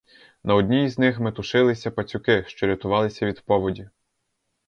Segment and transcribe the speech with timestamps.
[0.43, 3.89] На одній з них метушилися пацюки, що рятувалися від поводі.